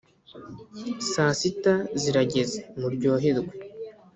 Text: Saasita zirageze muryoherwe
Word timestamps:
Saasita 1.11 1.73
zirageze 2.01 2.59
muryoherwe 2.79 3.51